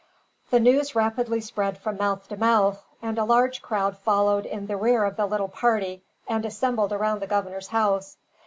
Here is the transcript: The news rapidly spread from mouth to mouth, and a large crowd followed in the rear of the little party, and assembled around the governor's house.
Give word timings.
The 0.49 0.59
news 0.59 0.95
rapidly 0.95 1.41
spread 1.41 1.77
from 1.77 1.97
mouth 1.97 2.27
to 2.29 2.35
mouth, 2.35 2.83
and 3.03 3.19
a 3.19 3.23
large 3.23 3.61
crowd 3.61 3.95
followed 3.99 4.47
in 4.47 4.65
the 4.65 4.75
rear 4.75 5.03
of 5.05 5.15
the 5.15 5.27
little 5.27 5.47
party, 5.47 6.01
and 6.27 6.43
assembled 6.43 6.91
around 6.91 7.19
the 7.19 7.27
governor's 7.27 7.67
house. 7.67 8.17